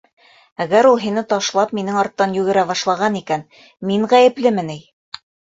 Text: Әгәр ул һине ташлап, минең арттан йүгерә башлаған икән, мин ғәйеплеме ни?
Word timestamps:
Әгәр 0.63 0.87
ул 0.91 0.95
һине 1.03 1.23
ташлап, 1.33 1.75
минең 1.79 1.99
арттан 2.03 2.33
йүгерә 2.39 2.63
башлаған 2.71 3.21
икән, 3.23 3.47
мин 3.91 4.09
ғәйеплеме 4.15 4.69
ни? 4.73 4.81